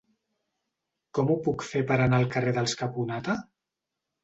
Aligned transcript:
Com 1.17 1.29
ho 1.29 1.35
puc 1.49 1.67
fer 1.73 1.85
per 1.93 1.99
anar 2.07 2.23
al 2.23 2.27
carrer 2.37 2.57
dels 2.59 2.77
Caponata? 2.83 3.39